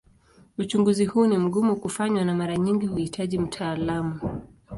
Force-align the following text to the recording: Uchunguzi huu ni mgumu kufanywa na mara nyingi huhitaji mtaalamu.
Uchunguzi 0.57 1.05
huu 1.05 1.27
ni 1.27 1.37
mgumu 1.37 1.75
kufanywa 1.75 2.25
na 2.25 2.35
mara 2.35 2.57
nyingi 2.57 2.85
huhitaji 2.85 3.39
mtaalamu. 3.39 4.41